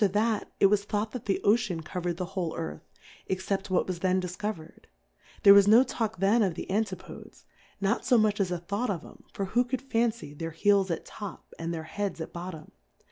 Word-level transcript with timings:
iat, 0.03 0.45
it 0.59 0.65
was 0.65 0.83
thought 0.83 1.11
that 1.11 1.25
the 1.25 1.39
Oceaa 1.45 1.83
coverMthe 1.83 2.25
whole 2.29 2.55
Earth, 2.55 2.81
except 3.27 3.69
what 3.69 3.85
was 3.85 3.99
then 3.99 4.19
difcoverM: 4.19 4.85
There 5.43 5.53
was 5.53 5.67
no 5.67 5.83
talk 5.83 6.17
then 6.17 6.41
of 6.41 6.55
the 6.55 6.65
Antifodes^ 6.71 7.43
not 7.79 8.03
fo 8.03 8.17
mucli 8.17 8.39
as 8.39 8.49
a 8.49 8.57
thought 8.57 8.89
of 8.89 9.05
'em, 9.05 9.25
for 9.31 9.45
who 9.53 9.63
could 9.63 9.83
fancy 9.83 10.33
their 10.33 10.49
Heels 10.59 10.89
at 10.89 11.05
top, 11.05 11.53
and 11.59 11.71
their 11.71 11.83
Heads 11.83 12.19
at 12.19 12.33
bottom 12.33 12.71